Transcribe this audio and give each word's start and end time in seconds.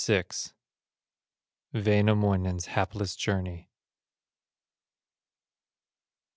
WAINAMOINEN'S 1.75 2.65
HAPLESS 2.65 3.15
JOURNEY. 3.17 3.69